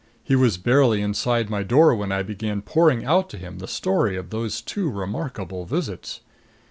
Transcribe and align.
He 0.23 0.35
was 0.35 0.57
barely 0.57 0.99
inside 1.03 1.47
my 1.47 1.61
door 1.61 1.93
when 1.93 2.11
I 2.11 2.23
began 2.23 2.63
pouring 2.63 3.05
out 3.05 3.29
to 3.29 3.37
him 3.37 3.59
the 3.59 3.67
story 3.67 4.17
of 4.17 4.31
those 4.31 4.59
two 4.59 4.89
remarkable 4.89 5.65
visits. 5.65 6.21